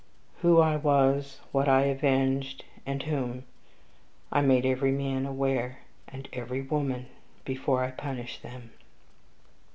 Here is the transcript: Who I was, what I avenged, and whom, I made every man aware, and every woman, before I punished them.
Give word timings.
Who 0.41 0.59
I 0.59 0.77
was, 0.77 1.41
what 1.51 1.69
I 1.69 1.83
avenged, 1.83 2.65
and 2.87 3.03
whom, 3.03 3.43
I 4.31 4.41
made 4.41 4.65
every 4.65 4.91
man 4.91 5.27
aware, 5.27 5.77
and 6.07 6.27
every 6.33 6.63
woman, 6.63 7.05
before 7.45 7.83
I 7.83 7.91
punished 7.91 8.41
them. 8.41 8.71